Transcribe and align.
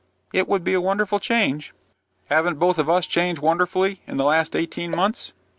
"It 0.33 0.47
would 0.47 0.63
be 0.63 0.73
a 0.73 0.81
wonderful 0.81 1.19
change." 1.19 1.75
"Haven't 2.27 2.57
both 2.57 2.79
of 2.79 2.89
us 2.89 3.05
changed 3.05 3.39
wonderfully 3.39 4.01
in 4.07 4.17
the 4.17 4.25
last 4.25 4.55
eighteen 4.55 4.89
months?" 4.89 5.33